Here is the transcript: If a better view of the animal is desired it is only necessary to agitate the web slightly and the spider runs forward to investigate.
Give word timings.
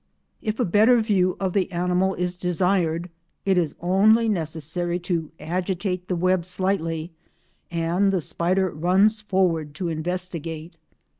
If 0.41 0.59
a 0.59 0.65
better 0.65 0.99
view 0.99 1.37
of 1.39 1.53
the 1.53 1.71
animal 1.71 2.15
is 2.15 2.35
desired 2.35 3.07
it 3.45 3.55
is 3.55 3.75
only 3.79 4.27
necessary 4.27 4.97
to 5.01 5.29
agitate 5.39 6.07
the 6.07 6.15
web 6.15 6.43
slightly 6.43 7.11
and 7.69 8.11
the 8.11 8.19
spider 8.19 8.71
runs 8.71 9.21
forward 9.21 9.75
to 9.75 9.89
investigate. 9.89 10.73